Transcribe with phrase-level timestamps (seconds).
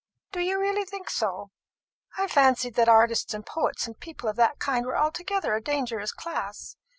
[0.31, 1.51] "Do you really think so?
[2.17, 6.11] I fancied that artists and poets and people of that kind were altogether a dangerous
[6.11, 6.75] class.